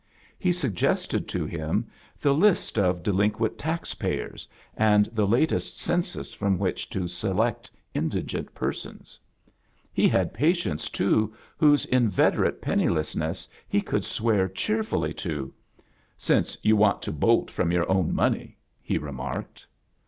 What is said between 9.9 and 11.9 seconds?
I& had patieats» toor whose